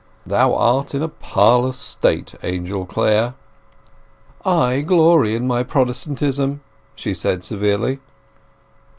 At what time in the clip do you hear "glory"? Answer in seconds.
4.81-5.35